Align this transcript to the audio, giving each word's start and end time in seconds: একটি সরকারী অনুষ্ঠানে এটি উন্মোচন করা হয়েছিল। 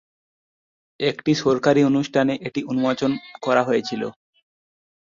একটি 0.99 1.31
সরকারী 1.43 1.81
অনুষ্ঠানে 1.83 2.33
এটি 2.47 2.61
উন্মোচন 2.63 3.11
করা 3.41 3.61
হয়েছিল। 3.63 4.01